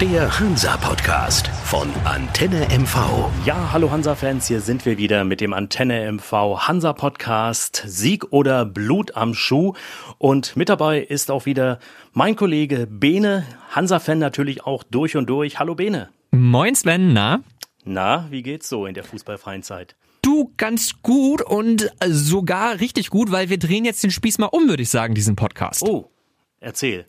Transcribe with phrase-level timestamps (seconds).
[0.00, 3.28] Der Hansa-Podcast von Antenne MV.
[3.44, 6.32] Ja, hallo Hansa-Fans, hier sind wir wieder mit dem Antenne MV
[6.66, 9.74] Hansa-Podcast Sieg oder Blut am Schuh.
[10.16, 11.80] Und mit dabei ist auch wieder
[12.14, 15.58] mein Kollege Bene, Hansa-Fan natürlich auch durch und durch.
[15.58, 16.08] Hallo Bene.
[16.30, 17.42] Moin Sven, na?
[17.84, 19.96] Na, wie geht's so in der fußballfreien Zeit?
[20.22, 24.66] Du ganz gut und sogar richtig gut, weil wir drehen jetzt den Spieß mal um,
[24.66, 25.82] würde ich sagen, diesen Podcast.
[25.82, 26.10] Oh,
[26.58, 27.04] erzähl.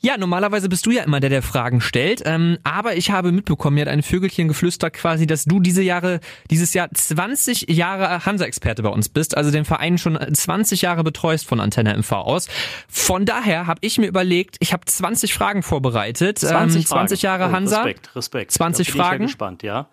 [0.00, 2.22] Ja, normalerweise bist du ja immer der, der Fragen stellt.
[2.24, 6.20] Ähm, aber ich habe mitbekommen, mir hat ein Vögelchen geflüstert quasi, dass du diese Jahre,
[6.50, 11.46] dieses Jahr 20 Jahre Hansa-Experte bei uns bist, also den Verein schon 20 Jahre betreust
[11.46, 12.46] von Antenne MV aus.
[12.88, 16.38] Von daher habe ich mir überlegt, ich habe 20 Fragen vorbereitet.
[16.38, 17.82] 20, ähm, 20 Jahre oh, Hansa.
[17.82, 18.52] Respekt, Respekt.
[18.52, 19.14] 20 da bin Fragen.
[19.14, 19.88] Ich ja gespannt, ja.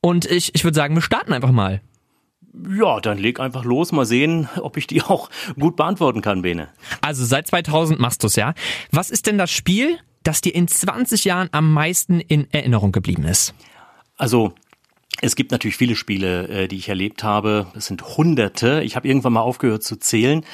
[0.00, 1.80] Und ich, ich würde sagen, wir starten einfach mal.
[2.76, 6.68] Ja, dann leg einfach los, mal sehen, ob ich die auch gut beantworten kann, Bene.
[7.00, 8.54] Also seit 2000 machst du's ja.
[8.90, 13.24] Was ist denn das Spiel, das dir in 20 Jahren am meisten in Erinnerung geblieben
[13.24, 13.54] ist?
[14.16, 14.54] Also
[15.24, 17.68] es gibt natürlich viele Spiele, äh, die ich erlebt habe.
[17.76, 18.82] Es sind Hunderte.
[18.82, 20.44] Ich habe irgendwann mal aufgehört zu zählen.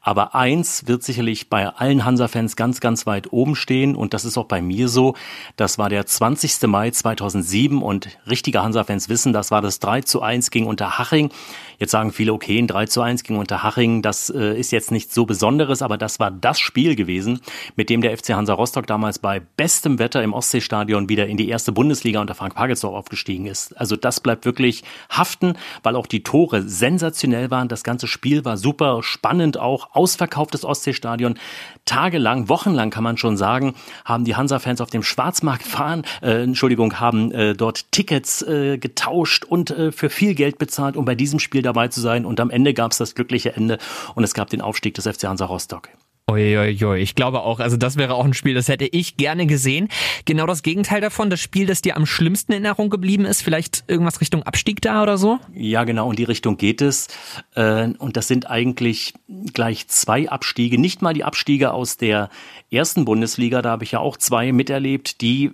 [0.00, 3.94] Aber eins wird sicherlich bei allen Hansa-Fans ganz, ganz weit oben stehen.
[3.94, 5.14] Und das ist auch bei mir so.
[5.54, 6.66] Das war der 20.
[6.66, 7.80] Mai 2007.
[7.80, 11.30] Und richtige Hansa-Fans wissen, das war das 3 zu 1 gegen Unterhaching.
[11.78, 15.14] Jetzt sagen viele, okay, ein 3 zu 1 gegen Unterhaching, das äh, ist jetzt nichts
[15.14, 15.82] so Besonderes.
[15.82, 17.40] Aber das war das Spiel gewesen,
[17.76, 21.48] mit dem der FC Hansa Rostock damals bei bestem Wetter im Ostseestadion wieder in die
[21.48, 23.78] erste Bundesliga unter Frank Pagelsdorf aufgestiegen ist.
[23.78, 27.68] Also das bleibt wirklich haften, weil auch die Tore sensationell waren.
[27.68, 31.38] Das ganze Spiel war super spannend, auch ausverkauftes Ostseestadion.
[31.84, 33.74] Tagelang, wochenlang kann man schon sagen,
[34.04, 39.44] haben die Hansa-Fans auf dem Schwarzmarkt fahren, äh, Entschuldigung, haben äh, dort Tickets äh, getauscht
[39.44, 42.24] und äh, für viel Geld bezahlt, um bei diesem Spiel dabei zu sein.
[42.24, 43.78] Und am Ende gab es das glückliche Ende
[44.14, 45.90] und es gab den Aufstieg des FC Hansa Rostock.
[46.28, 49.86] Uiuiui, ich glaube auch, also das wäre auch ein Spiel, das hätte ich gerne gesehen.
[50.24, 53.84] Genau das Gegenteil davon, das Spiel, das dir am schlimmsten in Erinnerung geblieben ist, vielleicht
[53.86, 55.38] irgendwas Richtung Abstieg da oder so?
[55.54, 57.06] Ja, genau, in die Richtung geht es.
[57.54, 59.14] Äh, Und das sind eigentlich
[59.54, 62.28] gleich zwei Abstiege, nicht mal die Abstiege aus der
[62.72, 65.52] ersten Bundesliga, da habe ich ja auch zwei miterlebt, die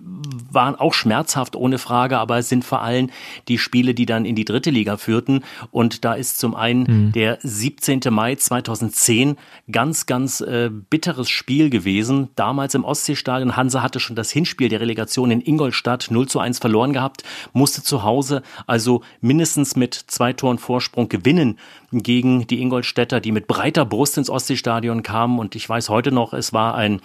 [0.51, 3.11] waren auch schmerzhaft ohne Frage, aber es sind vor allem
[3.49, 5.45] die Spiele, die dann in die dritte Liga führten.
[5.71, 8.01] Und da ist zum einen der 17.
[8.09, 9.37] Mai 2010
[9.71, 12.29] ganz, ganz äh, bitteres Spiel gewesen.
[12.37, 13.57] Damals im Ostseestadion.
[13.57, 17.83] Hansa hatte schon das Hinspiel der Relegation in Ingolstadt 0 zu 1 verloren gehabt, musste
[17.83, 21.59] zu Hause also mindestens mit zwei Toren Vorsprung gewinnen
[21.93, 25.39] gegen die Ingolstädter, die mit breiter Brust ins Ostseestadion kamen.
[25.39, 27.01] Und ich weiß heute noch, es war ein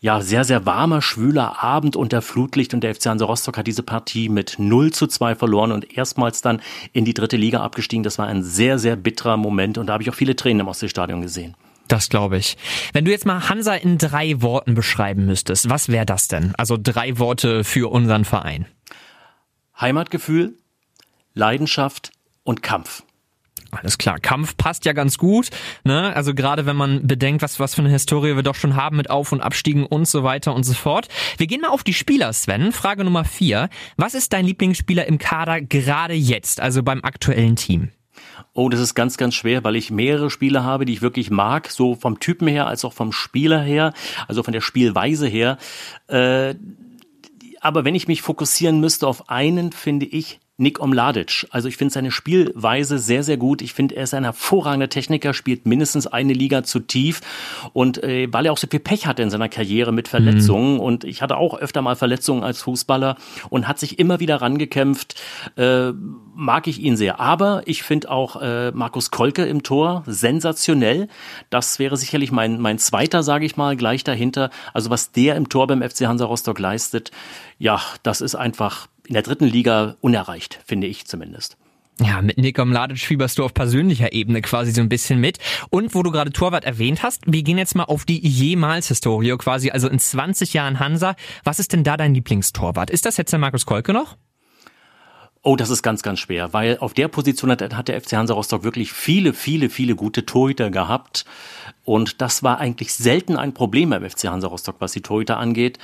[0.00, 3.82] ja, sehr, sehr warmer, schwüler Abend unter Flutlicht und der FC Hansa Rostock hat diese
[3.82, 6.60] Partie mit 0 zu 2 verloren und erstmals dann
[6.92, 8.04] in die dritte Liga abgestiegen.
[8.04, 10.68] Das war ein sehr, sehr bitterer Moment und da habe ich auch viele Tränen im
[10.68, 11.56] Ostseestadion gesehen.
[11.88, 12.56] Das glaube ich.
[12.92, 16.54] Wenn du jetzt mal Hansa in drei Worten beschreiben müsstest, was wäre das denn?
[16.56, 18.66] Also drei Worte für unseren Verein.
[19.80, 20.54] Heimatgefühl,
[21.34, 22.12] Leidenschaft
[22.44, 23.02] und Kampf.
[23.70, 24.18] Alles klar.
[24.18, 25.50] Kampf passt ja ganz gut.
[25.84, 26.14] Ne?
[26.16, 29.10] Also gerade wenn man bedenkt, was, was für eine Historie wir doch schon haben mit
[29.10, 31.08] Auf- und Abstiegen und so weiter und so fort.
[31.36, 32.72] Wir gehen mal auf die Spieler, Sven.
[32.72, 33.68] Frage Nummer vier.
[33.96, 37.90] Was ist dein Lieblingsspieler im Kader gerade jetzt, also beim aktuellen Team?
[38.52, 41.70] Oh, das ist ganz, ganz schwer, weil ich mehrere Spieler habe, die ich wirklich mag,
[41.70, 43.92] so vom Typen her als auch vom Spieler her,
[44.26, 45.58] also von der Spielweise her.
[46.08, 46.54] Äh,
[47.60, 51.46] aber wenn ich mich fokussieren müsste auf einen, finde ich Nick Omladic.
[51.50, 53.62] Also ich finde seine Spielweise sehr, sehr gut.
[53.62, 57.20] Ich finde, er ist ein hervorragender Techniker, spielt mindestens eine Liga zu tief.
[57.72, 60.80] Und äh, weil er auch so viel Pech hatte in seiner Karriere mit Verletzungen mhm.
[60.80, 63.16] und ich hatte auch öfter mal Verletzungen als Fußballer
[63.50, 65.14] und hat sich immer wieder rangekämpft,
[65.56, 65.92] äh,
[66.34, 67.20] mag ich ihn sehr.
[67.20, 71.06] Aber ich finde auch äh, Markus Kolke im Tor sensationell.
[71.50, 74.50] Das wäre sicherlich mein, mein zweiter, sage ich mal, gleich dahinter.
[74.74, 77.12] Also was der im Tor beim FC Hansa Rostock leistet,
[77.60, 81.56] ja, das ist einfach in der dritten Liga unerreicht, finde ich zumindest.
[82.00, 85.38] Ja, mit Nico Mladic fieberst du auf persönlicher Ebene quasi so ein bisschen mit.
[85.70, 89.70] Und wo du gerade Torwart erwähnt hast, wir gehen jetzt mal auf die jemals-Historie quasi,
[89.70, 91.16] also in 20 Jahren Hansa.
[91.42, 92.90] Was ist denn da dein Lieblingstorwart?
[92.90, 94.16] Ist das jetzt der Markus Kolke noch?
[95.42, 98.34] Oh, das ist ganz, ganz schwer, weil auf der Position hat, hat der FC Hansa
[98.34, 101.24] Rostock wirklich viele, viele, viele gute Torhüter gehabt.
[101.88, 105.78] Und das war eigentlich selten ein Problem beim FC Hansa Rostock, was die Torhüter angeht.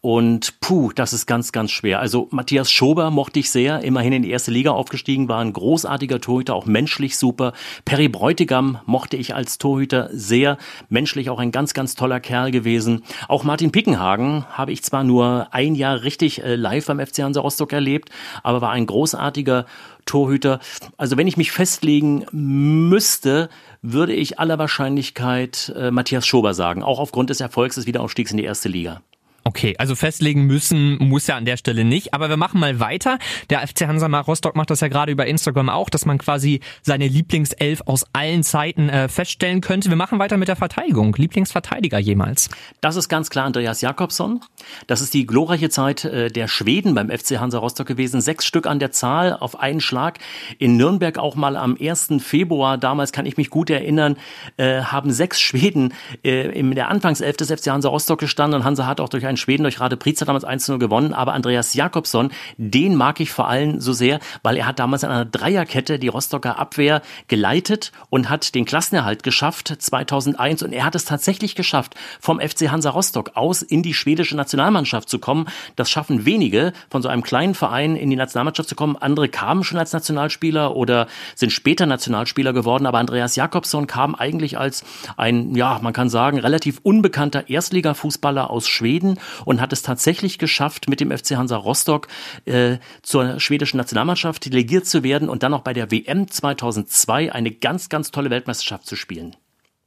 [0.00, 1.98] Und puh, das ist ganz, ganz schwer.
[1.98, 6.20] Also Matthias Schober mochte ich sehr, immerhin in die erste Liga aufgestiegen, war ein großartiger
[6.20, 7.52] Torhüter, auch menschlich super.
[7.84, 10.56] Perry Bräutigam mochte ich als Torhüter sehr,
[10.88, 13.02] menschlich auch ein ganz, ganz toller Kerl gewesen.
[13.26, 17.40] Auch Martin Pickenhagen habe ich zwar nur ein Jahr richtig äh, live beim FC Hansa
[17.40, 18.10] Rostock erlebt,
[18.44, 19.66] aber war ein großartiger
[20.08, 20.58] Torhüter.
[20.96, 23.48] Also wenn ich mich festlegen müsste,
[23.82, 28.38] würde ich aller Wahrscheinlichkeit äh, Matthias Schober sagen, auch aufgrund des Erfolgs des Wiederaufstiegs in
[28.38, 29.02] die erste Liga.
[29.48, 33.18] Okay, also festlegen müssen muss ja an der Stelle nicht, aber wir machen mal weiter.
[33.48, 37.08] Der FC Hansa Rostock macht das ja gerade über Instagram auch, dass man quasi seine
[37.08, 39.88] Lieblingself aus allen Zeiten äh, feststellen könnte.
[39.88, 41.14] Wir machen weiter mit der Verteidigung.
[41.16, 42.50] Lieblingsverteidiger jemals?
[42.82, 44.40] Das ist ganz klar Andreas Jakobsson.
[44.86, 48.20] Das ist die glorreiche Zeit äh, der Schweden beim FC Hansa Rostock gewesen.
[48.20, 50.18] Sechs Stück an der Zahl auf einen Schlag.
[50.58, 52.16] In Nürnberg auch mal am 1.
[52.18, 54.18] Februar, damals kann ich mich gut erinnern,
[54.58, 58.84] äh, haben sechs Schweden äh, in der Anfangself des FC Hansa Rostock gestanden und Hansa
[58.84, 62.94] hat auch durch ein Schweden durch Rade Priza damals 1-0 gewonnen, aber Andreas Jakobsson, den
[62.94, 66.58] mag ich vor allem so sehr, weil er hat damals in einer Dreierkette die Rostocker
[66.58, 72.40] Abwehr geleitet und hat den Klassenerhalt geschafft 2001 und er hat es tatsächlich geschafft, vom
[72.40, 75.46] FC Hansa Rostock aus in die schwedische Nationalmannschaft zu kommen.
[75.76, 78.96] Das schaffen wenige, von so einem kleinen Verein in die Nationalmannschaft zu kommen.
[78.96, 84.58] Andere kamen schon als Nationalspieler oder sind später Nationalspieler geworden, aber Andreas Jakobsson kam eigentlich
[84.58, 84.84] als
[85.16, 90.88] ein, ja, man kann sagen, relativ unbekannter Erstligafußballer aus Schweden und hat es tatsächlich geschafft,
[90.88, 92.08] mit dem FC Hansa Rostock
[92.44, 97.50] äh, zur schwedischen Nationalmannschaft delegiert zu werden und dann auch bei der WM 2002 eine
[97.50, 99.36] ganz, ganz tolle Weltmeisterschaft zu spielen.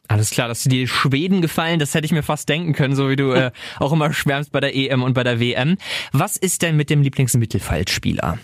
[0.07, 3.09] Alles klar, dass dir die Schweden gefallen, das hätte ich mir fast denken können, so
[3.09, 5.77] wie du äh, auch immer schwärmst bei der EM und bei der WM.
[6.11, 8.37] Was ist denn mit dem Lieblingsmittelfeldspieler?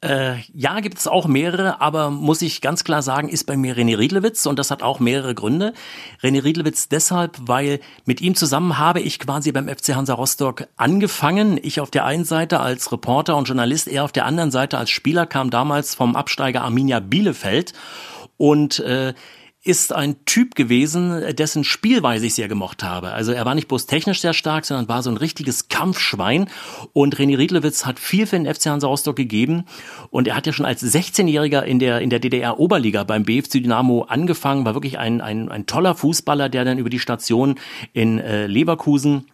[0.00, 3.76] Äh, ja, gibt es auch mehrere, aber muss ich ganz klar sagen, ist bei mir
[3.76, 5.72] René Riedlewitz und das hat auch mehrere Gründe.
[6.22, 11.58] René Riedlewitz deshalb, weil mit ihm zusammen habe ich quasi beim FC Hansa Rostock angefangen.
[11.60, 14.90] Ich auf der einen Seite als Reporter und Journalist, er auf der anderen Seite als
[14.90, 17.72] Spieler kam damals vom Absteiger Arminia Bielefeld
[18.36, 19.14] und äh,
[19.68, 23.12] ist ein Typ gewesen, dessen Spielweise ich sehr gemocht habe.
[23.12, 26.48] Also er war nicht bloß technisch sehr stark, sondern war so ein richtiges Kampfschwein.
[26.94, 29.64] Und René Riedlewitz hat viel für den FC Hansa Rostock gegeben.
[30.08, 34.06] Und er hat ja schon als 16-Jähriger in der, in der DDR-Oberliga beim BFC Dynamo
[34.08, 37.56] angefangen, war wirklich ein, ein, ein toller Fußballer, der dann über die Station
[37.92, 39.26] in äh, Leverkusen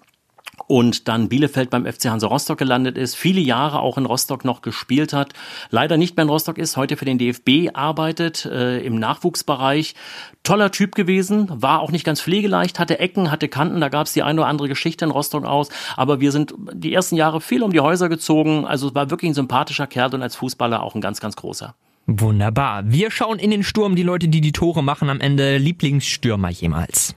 [0.67, 4.62] und dann Bielefeld beim FC Hansa Rostock gelandet ist, viele Jahre auch in Rostock noch
[4.62, 5.33] gespielt hat,
[5.71, 9.95] leider nicht mehr in Rostock ist, heute für den DFB arbeitet äh, im Nachwuchsbereich.
[10.43, 14.12] Toller Typ gewesen, war auch nicht ganz pflegeleicht, hatte Ecken, hatte Kanten, da gab es
[14.12, 17.62] die eine oder andere Geschichte in Rostock aus, aber wir sind die ersten Jahre viel
[17.62, 21.00] um die Häuser gezogen, also war wirklich ein sympathischer Kerl und als Fußballer auch ein
[21.00, 21.75] ganz, ganz großer.
[22.07, 22.83] Wunderbar.
[22.87, 27.15] Wir schauen in den Sturm, die Leute, die die Tore machen, am Ende Lieblingsstürmer jemals.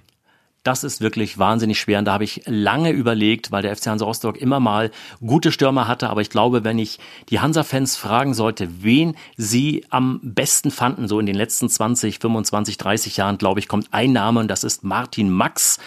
[0.68, 2.00] Das ist wirklich wahnsinnig schwer.
[2.00, 4.92] Und da habe ich lange überlegt, weil der FC Hansa Rostock immer mal
[5.26, 7.00] gute Stürmer hatte, aber ich glaube, wenn ich
[7.30, 12.78] die Hansa-Fans fragen sollte, wen sie am besten fanden, so in den letzten 20, 25,
[12.78, 14.42] 30 Jahren, glaube ich, kommt ein Name.
[14.42, 15.80] Und das ist Martin Max,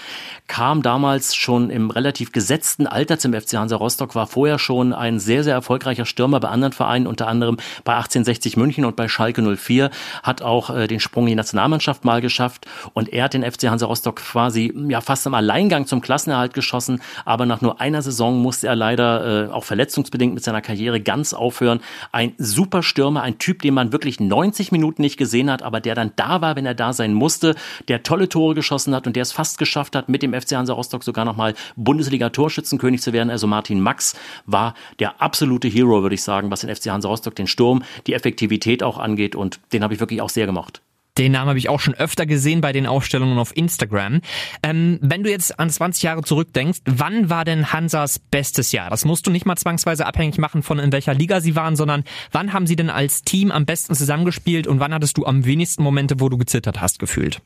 [0.47, 5.21] kam damals schon im relativ gesetzten Alter zum FC Hansa Rostock, war vorher schon ein
[5.21, 9.43] sehr, sehr erfolgreicher Stürmer bei anderen Vereinen, unter anderem bei 1860 München und bei Schalke
[9.43, 9.91] 04,
[10.23, 12.67] hat auch äh, den Sprung in die Nationalmannschaft mal geschafft.
[12.95, 17.01] Und er hat den FC Hansa Rostock quasi ja fast im Alleingang zum Klassenerhalt geschossen,
[17.25, 21.33] aber nach nur einer Saison musste er leider äh, auch verletzungsbedingt mit seiner Karriere ganz
[21.33, 21.81] aufhören.
[22.13, 25.95] Ein super Stürmer, ein Typ, den man wirklich 90 Minuten nicht gesehen hat, aber der
[25.95, 27.55] dann da war, wenn er da sein musste,
[27.89, 30.73] der tolle Tore geschossen hat und der es fast geschafft hat, mit dem FC Hansa
[30.73, 33.31] Rostock sogar nochmal Bundesliga-Torschützenkönig zu werden.
[33.31, 34.15] Also Martin Max
[34.47, 38.15] war der absolute Hero, würde ich sagen, was den FC Hansa Rostock, den Sturm, die
[38.15, 40.83] Effektivität auch angeht und den habe ich wirklich auch sehr gemocht.
[41.19, 44.21] Den Namen habe ich auch schon öfter gesehen bei den Aufstellungen auf Instagram.
[44.63, 48.91] Ähm, wenn du jetzt an 20 Jahre zurückdenkst, wann war denn Hansas bestes Jahr?
[48.91, 52.05] Das musst du nicht mal zwangsweise abhängig machen von in welcher Liga sie waren, sondern
[52.33, 55.83] wann haben sie denn als Team am besten zusammengespielt und wann hattest du am wenigsten
[55.83, 57.43] Momente, wo du gezittert hast, gefühlt?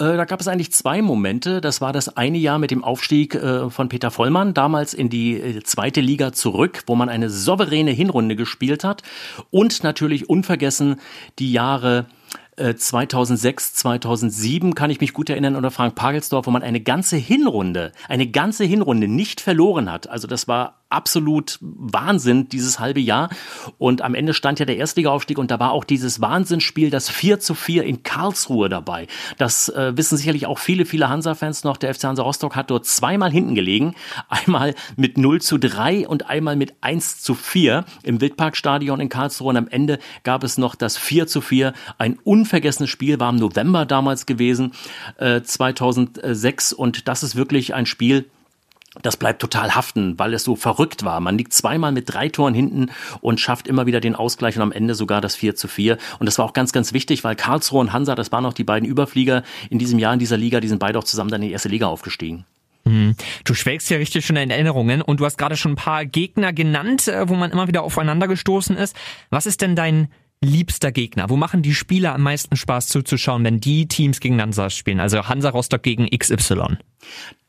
[0.00, 1.60] Äh, da gab es eigentlich zwei Momente.
[1.60, 5.38] Das war das eine Jahr mit dem Aufstieg äh, von Peter Vollmann, damals in die
[5.38, 9.02] äh, zweite Liga zurück, wo man eine souveräne Hinrunde gespielt hat.
[9.50, 10.96] Und natürlich unvergessen
[11.38, 12.06] die Jahre
[12.56, 17.92] 2006, 2007 kann ich mich gut erinnern unter Frank Pagelsdorf, wo man eine ganze Hinrunde,
[18.08, 20.08] eine ganze Hinrunde nicht verloren hat.
[20.08, 23.30] Also das war absolut Wahnsinn, dieses halbe Jahr.
[23.78, 27.40] Und am Ende stand ja der Erstligaaufstieg und da war auch dieses Wahnsinnsspiel, das 4
[27.40, 29.06] zu 4 in Karlsruhe dabei.
[29.38, 31.76] Das äh, wissen sicherlich auch viele, viele Hansa-Fans noch.
[31.76, 33.94] Der FC Hansa Rostock hat dort zweimal hinten gelegen.
[34.28, 39.50] Einmal mit 0 zu 3 und einmal mit 1 zu 4 im Wildparkstadion in Karlsruhe.
[39.50, 41.72] Und am Ende gab es noch das 4 zu 4.
[41.98, 44.72] Ein unvergessenes Spiel war im November damals gewesen,
[45.18, 46.72] äh, 2006.
[46.72, 48.26] Und das ist wirklich ein Spiel,
[49.02, 51.20] das bleibt total haften, weil es so verrückt war.
[51.20, 54.72] Man liegt zweimal mit drei Toren hinten und schafft immer wieder den Ausgleich und am
[54.72, 55.96] Ende sogar das 4 zu 4.
[56.18, 58.64] Und das war auch ganz, ganz wichtig, weil Karlsruhe und Hansa, das waren auch die
[58.64, 61.48] beiden Überflieger in diesem Jahr in dieser Liga, die sind beide auch zusammen dann in
[61.48, 62.46] die erste Liga aufgestiegen.
[62.84, 63.14] Mhm.
[63.44, 66.52] Du schwelgst ja richtig schon in Erinnerungen und du hast gerade schon ein paar Gegner
[66.52, 68.96] genannt, äh, wo man immer wieder aufeinander gestoßen ist.
[69.30, 70.08] Was ist denn dein
[70.42, 71.28] liebster Gegner?
[71.28, 74.98] Wo machen die Spieler am meisten Spaß zuzuschauen, wenn die Teams gegeneinander spielen?
[74.98, 76.78] Also Hansa Rostock gegen XY.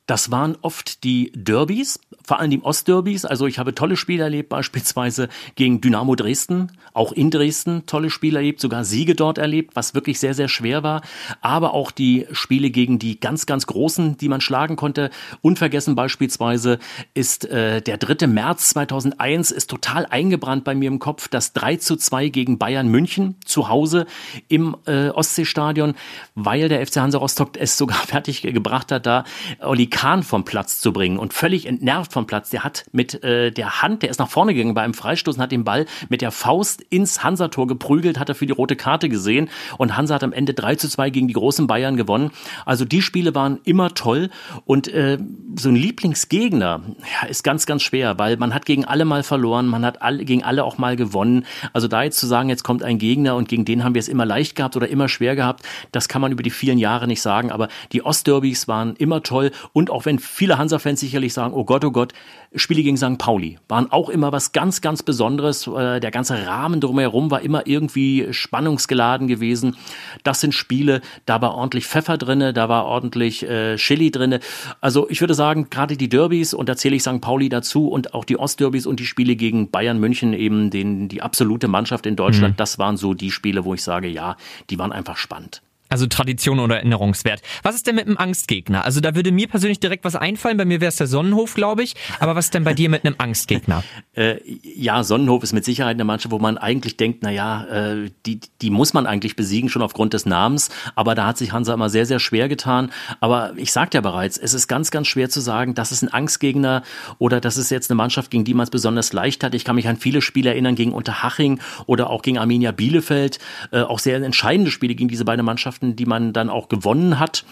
[0.08, 3.24] Das waren oft die Derbys, vor allem die Ostderbys.
[3.24, 8.40] Also ich habe tolle Spiele erlebt, beispielsweise gegen Dynamo Dresden, auch in Dresden tolle Spiele
[8.40, 11.02] erlebt, sogar Siege dort erlebt, was wirklich sehr, sehr schwer war.
[11.42, 15.12] Aber auch die Spiele gegen die ganz, ganz Großen, die man schlagen konnte.
[15.42, 16.80] Unvergessen beispielsweise
[17.14, 18.28] ist äh, der 3.
[18.28, 21.28] März 2001 ist total eingebrannt bei mir im Kopf.
[21.28, 24.08] Das 3 zu 2 gegen Bayern München zu Hause
[24.48, 25.94] im äh, Ostseestadion,
[26.36, 29.26] weil der FC Hansa Rostock es sogar fertig gebracht hat, da
[29.60, 32.50] Oli Kahn vom Platz zu bringen und völlig entnervt vom Platz.
[32.50, 35.42] Der hat mit äh, der Hand, der ist nach vorne gegangen bei einem Freistoß und
[35.42, 39.10] hat den Ball mit der Faust ins Hansa-Tor geprügelt, hat er für die rote Karte
[39.10, 42.32] gesehen und Hansa hat am Ende 3 zu 2 gegen die großen Bayern gewonnen.
[42.66, 44.30] Also die Spiele waren immer toll
[44.66, 45.20] und äh,
[45.56, 46.82] so ein Lieblingsgegner
[47.22, 50.26] ja, ist ganz, ganz schwer, weil man hat gegen alle mal verloren, man hat alle,
[50.26, 51.46] gegen alle auch mal gewonnen.
[51.74, 54.08] Also da jetzt zu sagen, jetzt kommt ein Gegner und gegen den haben wir es
[54.08, 57.22] immer leicht gehabt oder immer schwer gehabt, das kann man über die vielen Jahre nicht
[57.22, 61.66] sagen, aber die Ostderbys waren immer toll und auch wenn viele Hansa-Fans sicherlich sagen, oh
[61.66, 62.14] Gott, oh Gott,
[62.54, 63.18] Spiele gegen St.
[63.18, 65.68] Pauli waren auch immer was ganz, ganz Besonderes.
[65.68, 69.78] Äh, der ganze Rahmen drumherum war immer irgendwie spannungsgeladen gewesen.
[70.24, 74.42] Das sind Spiele, da war ordentlich Pfeffer drinne, da war ordentlich äh, Chili drinne.
[74.82, 77.22] Also ich würde sagen, gerade die Derbys, und da zähle ich St.
[77.22, 81.22] Pauli dazu, und auch die Ostderbys und die Spiele gegen Bayern München, eben den, die
[81.22, 82.58] absolute Mannschaft in Deutschland, mhm.
[82.58, 84.36] das waren so die Spiele, wo ich sage, ja,
[84.70, 85.62] die waren einfach spannend.
[85.92, 87.42] Also Tradition oder Erinnerungswert.
[87.64, 88.86] Was ist denn mit einem Angstgegner?
[88.86, 90.56] Also da würde mir persönlich direkt was einfallen.
[90.56, 91.96] Bei mir wäre es der Sonnenhof, glaube ich.
[92.22, 93.84] Aber was ist denn bei dir mit einem Angstgegner?
[94.14, 98.10] äh, ja, Sonnenhof ist mit Sicherheit eine Mannschaft, wo man eigentlich denkt, na ja, äh,
[98.26, 100.70] die, die muss man eigentlich besiegen, schon aufgrund des Namens.
[100.96, 102.90] Aber da hat sich Hansa immer sehr, sehr schwer getan.
[103.20, 106.14] Aber ich sagte ja bereits, es ist ganz, ganz schwer zu sagen, das ist ein
[106.14, 106.84] Angstgegner
[107.18, 109.54] oder das ist jetzt eine Mannschaft, gegen die man es besonders leicht hat.
[109.56, 113.40] Ich kann mich an viele Spiele erinnern, gegen Unterhaching oder auch gegen Arminia Bielefeld.
[113.72, 117.20] Äh, auch sehr entscheidende Spiele gegen diese beiden Mannschaften Mannschaften, die man dann auch gewonnen
[117.20, 117.46] hat.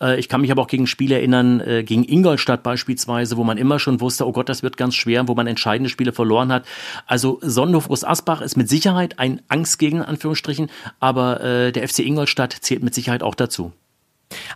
[0.00, 3.58] Äh, ich kann mich aber auch gegen Spiele erinnern, äh, gegen Ingolstadt beispielsweise, wo man
[3.58, 6.64] immer schon wusste, oh Gott, das wird ganz schwer, wo man entscheidende Spiele verloren hat.
[7.06, 12.82] Also Sonnenhof Asbach ist mit Sicherheit ein Angstgegner, Anführungsstrichen, aber äh, der FC Ingolstadt zählt
[12.82, 13.72] mit Sicherheit auch dazu.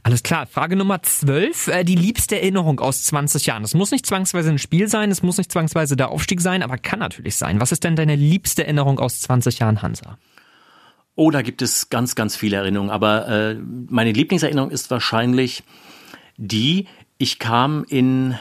[0.02, 0.46] Alles klar.
[0.46, 1.70] Frage Nummer 12.
[1.84, 3.62] Die liebste Erinnerung aus 20 Jahren.
[3.62, 6.78] Es muss nicht zwangsweise ein Spiel sein, es muss nicht zwangsweise der Aufstieg sein, aber
[6.78, 7.60] kann natürlich sein.
[7.60, 10.16] Was ist denn deine liebste Erinnerung aus 20 Jahren, Hansa?
[11.16, 12.90] Oh, da gibt es ganz, ganz viele Erinnerungen.
[12.90, 13.54] Aber äh,
[13.88, 15.64] meine Lieblingserinnerung ist wahrscheinlich
[16.36, 18.36] die, ich kam in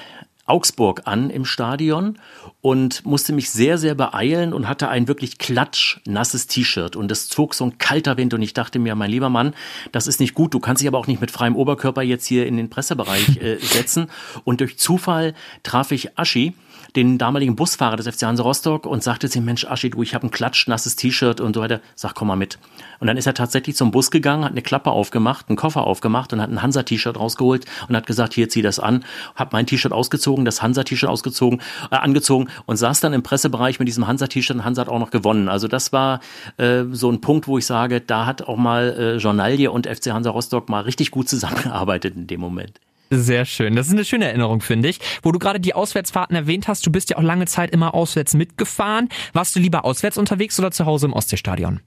[0.46, 2.20] Augsburg an im Stadion
[2.62, 6.96] und musste mich sehr, sehr beeilen und hatte ein wirklich klatschnasses T-Shirt.
[6.96, 9.56] Und es zog so ein kalter Wind und ich dachte mir, mein lieber Mann,
[9.92, 12.46] das ist nicht gut, du kannst dich aber auch nicht mit freiem Oberkörper jetzt hier
[12.46, 14.08] in den Pressebereich äh, setzen.
[14.44, 16.54] Und durch Zufall traf ich Aschi,
[16.96, 20.16] den damaligen Busfahrer des FC Hansa Rostock und sagte zu ihm, Mensch, Aschi, du, ich
[20.16, 21.82] habe ein klatschnasses T-Shirt und so weiter.
[21.96, 22.58] Sag, komm mal mit.
[23.00, 26.32] Und dann ist er tatsächlich zum Bus gegangen, hat eine Klappe aufgemacht, einen Koffer aufgemacht
[26.34, 29.04] und hat ein Hansa-T-Shirt rausgeholt und hat gesagt, hier, zieh das an.
[29.36, 31.62] Hab mein T-Shirt ausgezogen, das Hansa-T-Shirt ausgezogen,
[31.92, 35.12] äh, angezogen und saß dann im Pressebereich mit diesem Hansa-T-Shirt und Hansa hat auch noch
[35.12, 35.50] gewonnen.
[35.50, 36.22] Also das war
[36.58, 40.12] äh, so ein Punkt, wo ich sage, da hat auch mal äh, Journalie und FC
[40.12, 42.80] Hansa Rostock mal richtig gut zusammengearbeitet in dem Moment.
[43.18, 43.76] Sehr schön.
[43.76, 45.00] Das ist eine schöne Erinnerung, finde ich.
[45.24, 48.34] Wo du gerade die Auswärtsfahrten erwähnt hast, du bist ja auch lange Zeit immer auswärts
[48.34, 49.10] mitgefahren.
[49.34, 51.82] Warst du lieber auswärts unterwegs oder zu Hause im Ostseestadion?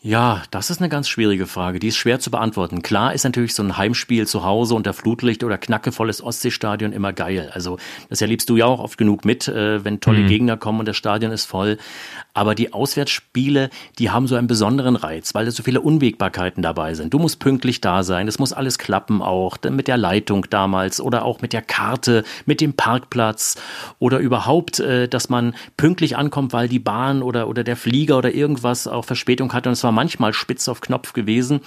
[0.00, 1.80] Ja, das ist eine ganz schwierige Frage.
[1.80, 2.82] Die ist schwer zu beantworten.
[2.82, 7.50] Klar ist natürlich so ein Heimspiel zu Hause unter Flutlicht oder knackevolles Ostseestadion immer geil.
[7.52, 7.78] Also
[8.08, 10.28] das erlebst du ja auch oft genug mit, äh, wenn tolle mhm.
[10.28, 11.78] Gegner kommen und das Stadion ist voll.
[12.32, 16.94] Aber die Auswärtsspiele, die haben so einen besonderen Reiz, weil da so viele Unwägbarkeiten dabei
[16.94, 17.12] sind.
[17.12, 21.24] Du musst pünktlich da sein, es muss alles klappen auch, mit der Leitung damals oder
[21.24, 23.56] auch mit der Karte, mit dem Parkplatz
[23.98, 28.32] oder überhaupt, äh, dass man pünktlich ankommt, weil die Bahn oder, oder der Flieger oder
[28.32, 31.60] irgendwas auch Verspätung hatte und es war manchmal spitz auf Knopf gewesen.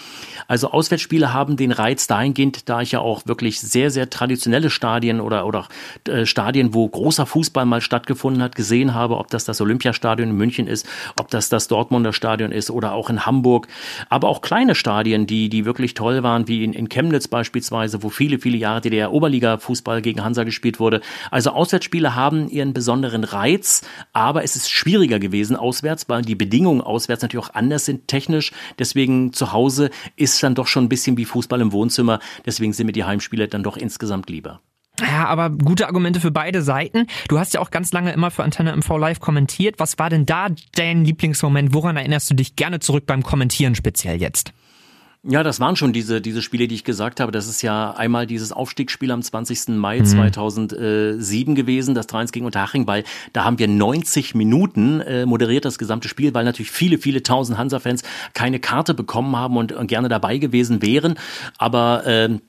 [0.48, 5.22] Also Auswärtsspiele haben den Reiz dahingehend, da ich ja auch wirklich sehr, sehr traditionelle Stadien
[5.22, 5.68] oder, oder
[6.08, 10.36] äh, Stadien, wo großer Fußball mal stattgefunden hat, gesehen habe, ob das das Olympiastadion in
[10.36, 10.88] München ist,
[11.20, 13.68] ob das das Dortmunder Stadion ist oder auch in Hamburg,
[14.10, 18.10] aber auch kleine Stadien, die, die wirklich toll waren, wie in, in Chemnitz beispielsweise, wo
[18.10, 21.02] viele, viele Jahre DDR Oberliga-Fußball gegen Hansa gespielt wurde.
[21.30, 23.82] Also Auswärtsspiele haben ihren besonderen Reiz,
[24.14, 28.52] aber es ist schwieriger gewesen auswärts, weil die Bedingungen auswärts natürlich auch anders sind technisch.
[28.78, 32.20] Deswegen zu Hause ist dann doch schon ein bisschen wie Fußball im Wohnzimmer.
[32.46, 34.62] Deswegen sind mir die Heimspiele dann doch insgesamt lieber.
[35.00, 37.08] Ja, aber gute Argumente für beide Seiten.
[37.28, 39.76] Du hast ja auch ganz lange immer für Antenne MV Live kommentiert.
[39.80, 41.74] Was war denn da dein Lieblingsmoment?
[41.74, 44.54] Woran erinnerst du dich gerne zurück beim Kommentieren speziell jetzt?
[45.24, 47.32] Ja, das waren schon diese, diese Spiele, die ich gesagt habe.
[47.32, 49.68] Das ist ja einmal dieses Aufstiegsspiel am 20.
[49.68, 50.06] Mai mhm.
[50.06, 55.78] 2007 gewesen, das 3-1 gegen Unterhaching, weil da haben wir 90 Minuten äh, moderiert das
[55.78, 58.02] gesamte Spiel, weil natürlich viele, viele tausend Hansa-Fans
[58.34, 61.20] keine Karte bekommen haben und, und gerne dabei gewesen wären.
[61.60, 62.40] Aber äh,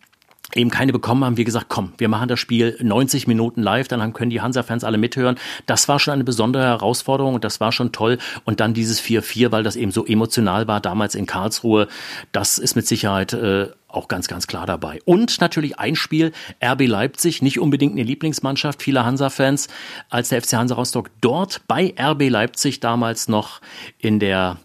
[0.54, 4.12] eben keine bekommen haben, wir gesagt, komm, wir machen das Spiel 90 Minuten live, dann
[4.12, 5.36] können die Hansa-Fans alle mithören.
[5.66, 8.18] Das war schon eine besondere Herausforderung und das war schon toll.
[8.44, 11.88] Und dann dieses 4-4, weil das eben so emotional war, damals in Karlsruhe,
[12.32, 15.00] das ist mit Sicherheit äh, auch ganz, ganz klar dabei.
[15.04, 16.32] Und natürlich ein Spiel,
[16.64, 19.68] RB Leipzig, nicht unbedingt eine Lieblingsmannschaft vieler Hansa-Fans,
[20.10, 23.60] als der FC Hansa Rostock dort bei RB Leipzig damals noch
[23.98, 24.56] in der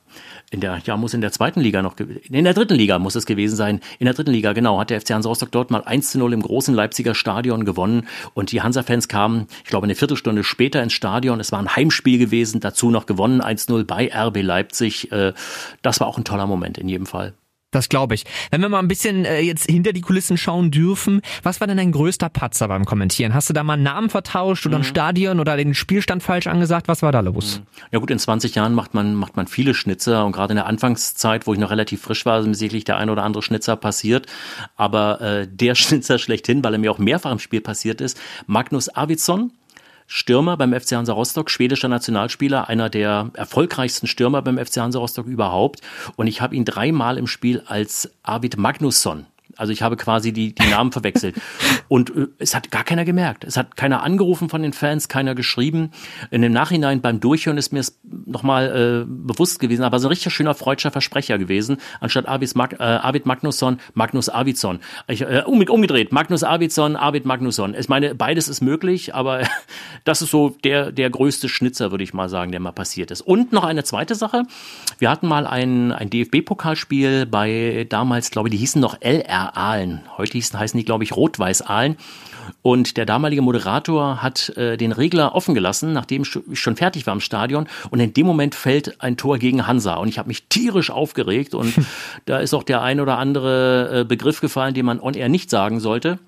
[0.49, 3.25] in der, ja, muss in der zweiten Liga noch, in der dritten Liga muss es
[3.25, 3.81] gewesen sein.
[3.99, 6.33] In der dritten Liga, genau, hat der FC Hansa Rostock dort mal 1 zu 0
[6.33, 8.07] im großen Leipziger Stadion gewonnen.
[8.33, 11.41] Und die Hansa-Fans kamen, ich glaube, eine Viertelstunde später ins Stadion.
[11.41, 15.11] Es war ein Heimspiel gewesen, dazu noch gewonnen, 1 0 bei RB Leipzig.
[15.11, 15.33] Äh,
[15.81, 17.33] das war auch ein toller Moment in jedem Fall.
[17.71, 18.23] Das glaube ich.
[18.49, 21.75] Wenn wir mal ein bisschen äh, jetzt hinter die Kulissen schauen dürfen, was war denn
[21.75, 23.33] dein größter Patzer beim Kommentieren?
[23.33, 24.83] Hast du da mal einen Namen vertauscht oder mhm.
[24.83, 26.87] ein Stadion oder den Spielstand falsch angesagt?
[26.87, 27.59] Was war da los?
[27.59, 27.67] Mhm.
[27.91, 30.65] Ja gut, in 20 Jahren macht man, macht man viele Schnitzer und gerade in der
[30.65, 33.75] Anfangszeit, wo ich noch relativ frisch war, ist mir sicherlich der ein oder andere Schnitzer
[33.75, 34.27] passiert.
[34.77, 38.87] Aber äh, der Schnitzer schlechthin, weil er mir auch mehrfach im Spiel passiert ist, Magnus
[38.87, 39.51] Arvidsson,
[40.07, 45.27] Stürmer beim FC Hansa Rostock, schwedischer Nationalspieler, einer der erfolgreichsten Stürmer beim FC Hansa Rostock
[45.27, 45.81] überhaupt.
[46.15, 49.25] Und ich habe ihn dreimal im Spiel als Arvid Magnusson
[49.57, 51.35] also ich habe quasi die, die Namen verwechselt.
[51.87, 53.43] Und äh, es hat gar keiner gemerkt.
[53.43, 55.91] Es hat keiner angerufen von den Fans, keiner geschrieben.
[56.31, 60.09] In dem Nachhinein beim Durchhören ist mir es nochmal äh, bewusst gewesen, aber so ein
[60.09, 61.77] richtig schöner freudscher Versprecher gewesen.
[61.99, 64.79] Anstatt Arvid, Mag äh, Arvid Magnusson, Magnus Arvidsson.
[65.07, 67.75] Ich, äh, umgedreht, Magnus Arvidsson, Arvid Magnusson.
[67.77, 69.41] Ich meine, beides ist möglich, aber
[70.03, 73.21] das ist so der, der größte Schnitzer, würde ich mal sagen, der mal passiert ist.
[73.21, 74.43] Und noch eine zweite Sache.
[74.99, 80.01] Wir hatten mal ein, ein DFB-Pokalspiel bei damals, glaube ich, die hießen noch LR Aalen.
[80.17, 81.97] Heute heißen die, glaube ich, Rot-Weiß Aalen.
[82.61, 87.13] Und der damalige Moderator hat äh, den Regler offen gelassen, nachdem ich schon fertig war
[87.13, 87.67] im Stadion.
[87.89, 89.95] Und in dem Moment fällt ein Tor gegen Hansa.
[89.95, 91.53] Und ich habe mich tierisch aufgeregt.
[91.53, 91.73] Und
[92.25, 95.49] da ist auch der ein oder andere äh, Begriff gefallen, den man on air nicht
[95.49, 96.19] sagen sollte.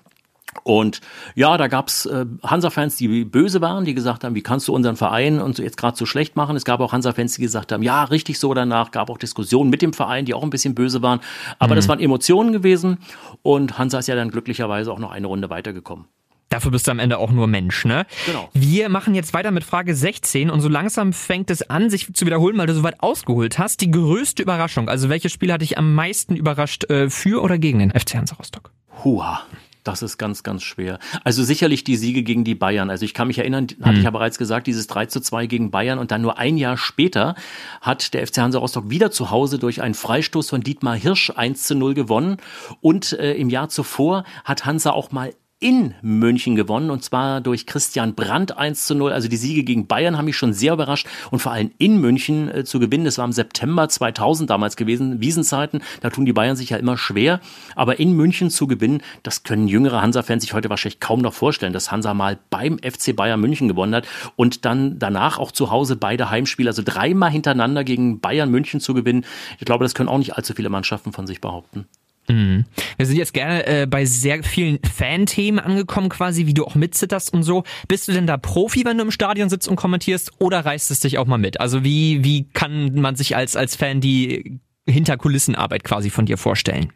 [0.62, 1.00] Und
[1.34, 4.96] ja, da gab's äh, Hansa-Fans, die böse waren, die gesagt haben, wie kannst du unseren
[4.96, 6.56] Verein und so jetzt gerade so schlecht machen.
[6.56, 8.90] Es gab auch Hansa-Fans, die gesagt haben, ja, richtig so danach.
[8.90, 11.20] Gab auch Diskussionen mit dem Verein, die auch ein bisschen böse waren.
[11.58, 11.76] Aber mhm.
[11.76, 12.98] das waren Emotionen gewesen.
[13.42, 16.06] Und Hansa ist ja dann glücklicherweise auch noch eine Runde weitergekommen.
[16.50, 18.06] Dafür bist du am Ende auch nur Mensch, ne?
[18.26, 18.50] Genau.
[18.52, 22.26] Wir machen jetzt weiter mit Frage 16 und so langsam fängt es an, sich zu
[22.26, 23.80] wiederholen, weil du so weit ausgeholt hast.
[23.80, 27.78] Die größte Überraschung, also welches Spiel hat dich am meisten überrascht, äh, für oder gegen
[27.78, 28.72] den FC Hansa Rostock?
[29.04, 29.42] Hua.
[29.84, 30.98] Das ist ganz, ganz schwer.
[31.24, 32.90] Also sicherlich die Siege gegen die Bayern.
[32.90, 33.84] Also ich kann mich erinnern, mhm.
[33.84, 36.56] hatte ich ja bereits gesagt, dieses 3 zu 2 gegen Bayern und dann nur ein
[36.56, 37.34] Jahr später
[37.80, 41.64] hat der FC Hansa Rostock wieder zu Hause durch einen Freistoß von Dietmar Hirsch 1
[41.64, 42.36] zu 0 gewonnen.
[42.80, 47.66] Und äh, im Jahr zuvor hat Hansa auch mal in München gewonnen und zwar durch
[47.66, 49.12] Christian Brandt 1 zu 0.
[49.12, 52.50] Also die Siege gegen Bayern haben mich schon sehr überrascht und vor allem in München
[52.50, 53.04] äh, zu gewinnen.
[53.04, 55.82] Das war im September 2000 damals gewesen, Wiesenzeiten.
[56.00, 57.40] Da tun die Bayern sich ja immer schwer.
[57.76, 61.74] Aber in München zu gewinnen, das können jüngere Hansa-Fans sich heute wahrscheinlich kaum noch vorstellen,
[61.74, 65.96] dass Hansa mal beim FC Bayern München gewonnen hat und dann danach auch zu Hause
[65.96, 69.26] beide Heimspiele, also dreimal hintereinander gegen Bayern München zu gewinnen.
[69.58, 71.86] Ich glaube, das können auch nicht allzu viele Mannschaften von sich behaupten.
[72.30, 72.64] Mhm.
[72.96, 77.32] Wir sind jetzt gerne äh, bei sehr vielen Fan-Themen angekommen, quasi, wie du auch mitzitterst
[77.32, 77.64] und so.
[77.88, 81.00] Bist du denn da Profi, wenn du im Stadion sitzt und kommentierst, oder reißt es
[81.00, 81.60] dich auch mal mit?
[81.60, 86.92] Also wie, wie kann man sich als, als Fan die Hinterkulissenarbeit quasi von dir vorstellen?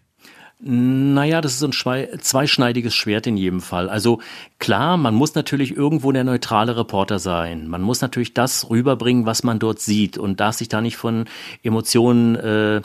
[0.66, 1.72] Naja, das ist ein
[2.20, 3.90] zweischneidiges Schwert in jedem Fall.
[3.90, 4.20] Also
[4.59, 7.68] klar, man muss natürlich irgendwo der neutrale Reporter sein.
[7.68, 11.27] Man muss natürlich das rüberbringen, was man dort sieht und darf sich da nicht von
[11.62, 12.81] Emotionen äh,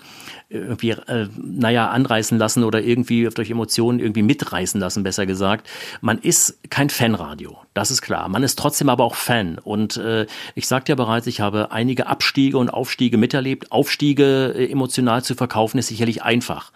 [0.50, 5.66] irgendwie, äh, naja, anreißen lassen oder irgendwie durch Emotionen irgendwie mitreißen lassen, besser gesagt.
[6.02, 8.28] Man ist kein Fanradio, das ist klar.
[8.28, 9.58] Man ist trotzdem aber auch Fan.
[9.58, 13.72] Und äh, ich sagte ja bereits, ich habe einige Abstiege und Aufstiege miterlebt.
[13.72, 16.74] Aufstiege äh, emotional zu verkaufen ist sicherlich einfach.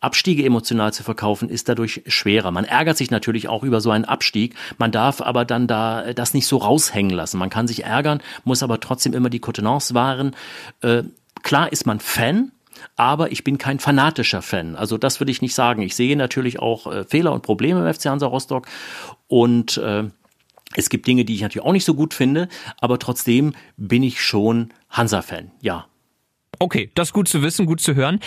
[0.00, 2.50] Abstiege emotional zu verkaufen, ist dadurch schwerer.
[2.50, 4.54] Man ärgert sich natürlich auch über so einen Abstieg.
[4.78, 7.38] Man darf aber dann da äh, das nicht so raushängen lassen.
[7.38, 10.34] Man kann sich ärgern, muss aber trotzdem immer die Contenance wahren.
[10.80, 11.04] Äh,
[11.42, 12.52] klar ist man Fan,
[12.96, 14.74] aber ich bin kein fanatischer Fan.
[14.76, 15.82] Also das würde ich nicht sagen.
[15.82, 18.66] Ich sehe natürlich auch äh, Fehler und Probleme im FC Hansa Rostock
[19.28, 20.04] und äh,
[20.74, 22.48] es gibt Dinge, die ich natürlich auch nicht so gut finde,
[22.80, 25.86] aber trotzdem bin ich schon Hansa-Fan, ja.
[26.62, 28.20] Okay, das ist gut zu wissen, gut zu hören.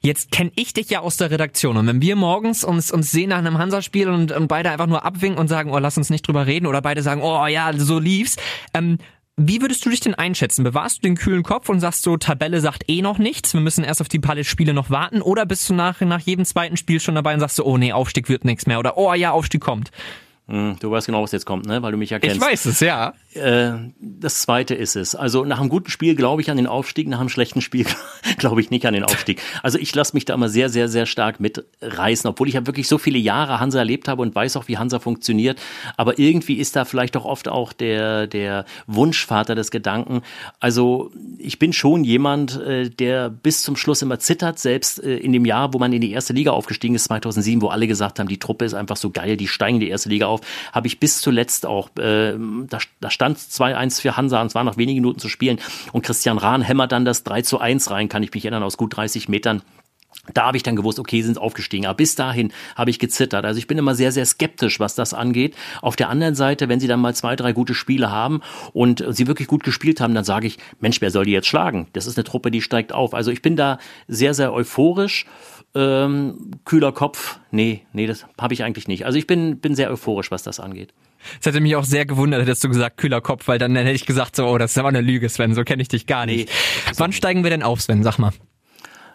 [0.00, 3.28] Jetzt kenne ich dich ja aus der Redaktion und wenn wir morgens uns, uns sehen
[3.28, 6.26] nach einem Hansa-Spiel und, und beide einfach nur abwinken und sagen, oh, lass uns nicht
[6.26, 8.38] drüber reden oder beide sagen, oh ja, so lief's,
[8.74, 8.98] ähm,
[9.36, 10.64] wie würdest du dich denn einschätzen?
[10.64, 13.84] Bewahrst du den kühlen Kopf und sagst so, Tabelle sagt eh noch nichts, wir müssen
[13.84, 15.22] erst auf die paar Spiele noch warten?
[15.22, 17.92] Oder bist du nach, nach jedem zweiten Spiel schon dabei und sagst so, oh nee,
[17.92, 19.92] Aufstieg wird nichts mehr oder oh ja, Aufstieg kommt?
[20.48, 21.82] Hm, du weißt genau, was jetzt kommt, ne?
[21.82, 22.36] Weil du mich ja kennst.
[22.36, 23.14] Ich weiß es, ja.
[23.34, 25.16] Äh, das zweite ist es.
[25.16, 27.84] Also nach einem guten Spiel glaube ich an den Aufstieg, nach einem schlechten Spiel
[28.38, 29.42] glaube ich nicht an den Aufstieg.
[29.64, 32.86] Also ich lasse mich da immer sehr, sehr, sehr stark mitreißen, obwohl ich ja wirklich
[32.86, 35.58] so viele Jahre Hansa erlebt habe und weiß auch, wie Hansa funktioniert.
[35.96, 40.22] Aber irgendwie ist da vielleicht doch oft auch der, der Wunschvater des Gedanken.
[40.60, 45.32] Also ich bin schon jemand, äh, der bis zum Schluss immer zittert, selbst äh, in
[45.32, 48.28] dem Jahr, wo man in die erste Liga aufgestiegen ist, 2007, wo alle gesagt haben,
[48.28, 50.35] die Truppe ist einfach so geil, die steigen in die erste Liga auf,
[50.72, 52.34] habe ich bis zuletzt auch, äh,
[52.68, 55.58] da, da stand 2-1 für Hansa und es waren noch wenige Minuten zu spielen
[55.92, 58.76] und Christian Rahn hämmert dann das 3 zu 1 rein, kann ich mich erinnern, aus
[58.76, 59.62] gut 30 Metern.
[60.34, 61.86] Da habe ich dann gewusst, okay, sind aufgestiegen.
[61.86, 63.44] Aber bis dahin habe ich gezittert.
[63.44, 65.54] Also ich bin immer sehr, sehr skeptisch, was das angeht.
[65.82, 68.40] Auf der anderen Seite, wenn sie dann mal zwei, drei gute Spiele haben
[68.72, 71.86] und sie wirklich gut gespielt haben, dann sage ich, Mensch, wer soll die jetzt schlagen?
[71.92, 73.14] Das ist eine Truppe, die steigt auf.
[73.14, 75.26] Also ich bin da sehr, sehr euphorisch.
[75.74, 79.04] Ähm, kühler Kopf, nee, nee, das habe ich eigentlich nicht.
[79.04, 80.94] Also ich bin, bin sehr euphorisch, was das angeht.
[81.40, 84.06] Es hätte mich auch sehr gewundert, hättest du gesagt kühler Kopf, weil dann hätte ich
[84.06, 86.48] gesagt so, oh, das ist aber eine Lüge, Sven, so kenne ich dich gar nicht.
[86.48, 88.02] Nee, Wann steigen wir denn auf, Sven?
[88.02, 88.32] Sag mal.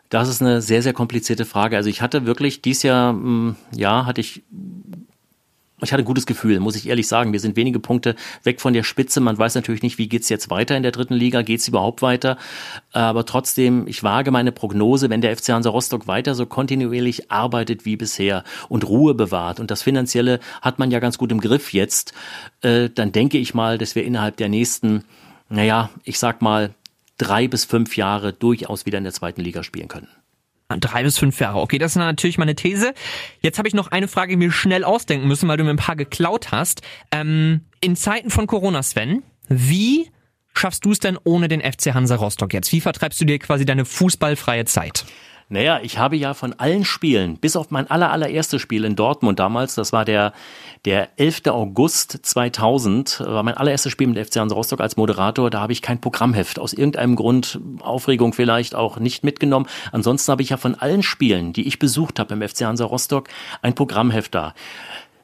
[0.09, 1.77] Das ist eine sehr, sehr komplizierte Frage.
[1.77, 4.43] Also ich hatte wirklich dies Jahr, hm, ja, hatte ich
[5.81, 7.33] ich hatte ein gutes Gefühl, muss ich ehrlich sagen.
[7.33, 9.19] Wir sind wenige Punkte weg von der Spitze.
[9.19, 12.37] Man weiß natürlich nicht, wie geht's jetzt weiter in der dritten Liga, geht's überhaupt weiter.
[12.91, 17.85] Aber trotzdem, ich wage meine Prognose, wenn der FC Hansa Rostock weiter so kontinuierlich arbeitet
[17.85, 21.73] wie bisher und Ruhe bewahrt und das Finanzielle hat man ja ganz gut im Griff
[21.73, 22.13] jetzt,
[22.61, 25.03] äh, dann denke ich mal, dass wir innerhalb der nächsten,
[25.49, 26.73] naja, ich sag mal,
[27.17, 30.07] drei bis fünf Jahre durchaus wieder in der zweiten Liga spielen können.
[30.79, 31.59] Drei bis fünf Jahre.
[31.59, 32.93] Okay, das ist natürlich meine These.
[33.41, 35.77] Jetzt habe ich noch eine Frage, die mir schnell ausdenken müssen, weil du mir ein
[35.77, 36.81] paar geklaut hast.
[37.11, 40.09] Ähm, in Zeiten von Corona, Sven, wie
[40.53, 42.71] schaffst du es denn ohne den FC Hansa Rostock jetzt?
[42.71, 45.05] Wie vertreibst du dir quasi deine fußballfreie Zeit?
[45.51, 49.37] Naja, ich habe ja von allen Spielen, bis auf mein aller, allererstes Spiel in Dortmund
[49.37, 50.31] damals, das war der,
[50.85, 51.47] der 11.
[51.47, 55.81] August 2000, war mein allererstes Spiel mit FC Hansa Rostock als Moderator, da habe ich
[55.81, 59.67] kein Programmheft, aus irgendeinem Grund, Aufregung vielleicht auch nicht mitgenommen.
[59.91, 63.27] Ansonsten habe ich ja von allen Spielen, die ich besucht habe im FC Hansa Rostock,
[63.61, 64.53] ein Programmheft da.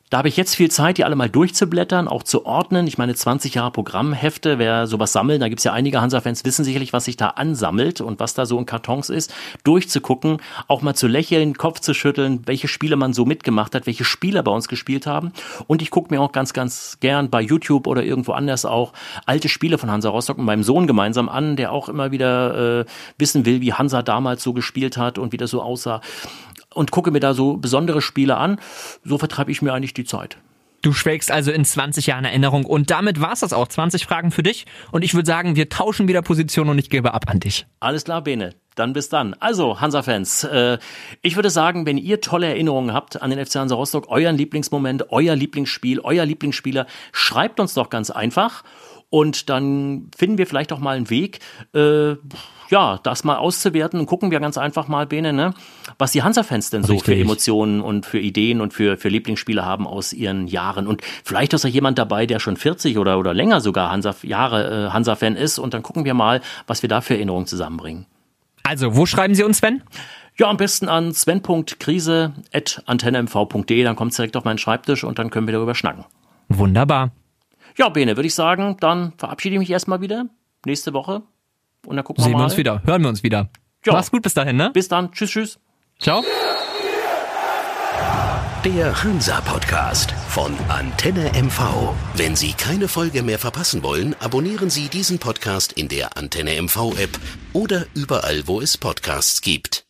[0.09, 2.87] Da habe ich jetzt viel Zeit, die alle mal durchzublättern, auch zu ordnen.
[2.87, 6.93] Ich meine, 20 Jahre Programmhefte, wer sowas sammelt, da gibt's ja einige Hansa-Fans, wissen sicherlich,
[6.93, 9.33] was sich da ansammelt und was da so in Kartons ist,
[9.65, 10.37] durchzugucken,
[10.69, 14.43] auch mal zu lächeln, Kopf zu schütteln, welche Spiele man so mitgemacht hat, welche Spieler
[14.43, 15.33] bei uns gespielt haben.
[15.67, 18.93] Und ich gucke mir auch ganz, ganz gern bei YouTube oder irgendwo anders auch
[19.25, 22.85] alte Spiele von Hansa Rostock mit meinem Sohn gemeinsam an, der auch immer wieder äh,
[23.17, 25.99] wissen will, wie Hansa damals so gespielt hat und wie das so aussah
[26.77, 28.59] und gucke mir da so besondere Spiele an.
[29.03, 30.37] So vertreibe ich mir eigentlich die Zeit.
[30.83, 33.67] Du schwelgst also in 20 Jahren Erinnerung und damit war's das auch.
[33.67, 37.13] 20 Fragen für dich und ich würde sagen, wir tauschen wieder Position und ich gebe
[37.13, 37.65] ab an dich.
[37.79, 38.53] Alles klar, Bene.
[38.75, 39.33] Dann bis dann.
[39.39, 40.77] Also, Hansa-Fans, äh,
[41.23, 45.11] ich würde sagen, wenn ihr tolle Erinnerungen habt an den FC Hansa Rostock, euren Lieblingsmoment,
[45.11, 48.63] euer Lieblingsspiel, euer Lieblingsspieler, schreibt uns doch ganz einfach
[49.09, 51.39] und dann finden wir vielleicht auch mal einen Weg,
[51.73, 52.15] äh,
[52.69, 55.53] ja, das mal auszuwerten und gucken wir ganz einfach mal, Bene, ne,
[55.97, 57.15] was die Hansa-Fans denn so Richtig.
[57.15, 60.87] für Emotionen und für Ideen und für, für Lieblingsspiele haben aus ihren Jahren.
[60.87, 64.87] Und vielleicht ist da jemand dabei, der schon 40 oder, oder länger sogar Hansa, Jahre
[64.87, 65.59] äh, Hansa-Fan ist.
[65.59, 68.05] Und dann gucken wir mal, was wir da für Erinnerungen zusammenbringen.
[68.63, 69.83] Also, wo schreiben Sie uns, Sven?
[70.37, 75.47] Ja, am besten an sven.krise.antennemv.de, dann kommt es direkt auf meinen Schreibtisch und dann können
[75.47, 76.05] wir darüber schnacken.
[76.49, 77.09] Wunderbar.
[77.77, 80.27] Ja, Bene, würde ich sagen, dann verabschiede ich mich erstmal wieder.
[80.65, 81.23] Nächste Woche
[81.87, 82.41] und dann gucken Sehen wir mal.
[82.43, 83.49] wir uns wieder, hören wir uns wieder.
[83.85, 83.93] Ja.
[83.93, 84.71] Mach's gut bis dahin, ne?
[84.73, 85.11] Bis dann.
[85.11, 85.59] Tschüss, tschüss.
[85.99, 86.23] Ciao.
[88.65, 91.93] Der Hansa-Podcast von Antenne MV.
[92.15, 97.17] Wenn Sie keine Folge mehr verpassen wollen, abonnieren Sie diesen Podcast in der Antenne MV-App
[97.53, 99.86] oder überall, wo es Podcasts gibt.